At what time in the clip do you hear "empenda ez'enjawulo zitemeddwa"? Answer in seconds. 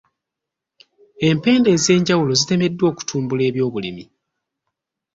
1.29-2.85